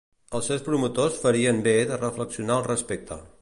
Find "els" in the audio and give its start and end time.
0.37-0.47